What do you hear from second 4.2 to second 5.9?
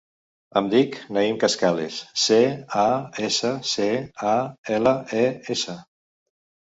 a, ela, e, essa.